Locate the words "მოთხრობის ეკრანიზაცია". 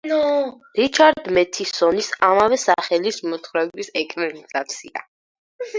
3.31-5.11